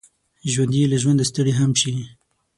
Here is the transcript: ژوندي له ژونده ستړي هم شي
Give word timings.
ژوندي 0.51 0.81
له 0.91 0.97
ژونده 1.01 1.25
ستړي 1.29 1.53
هم 1.59 1.71
شي 1.81 1.91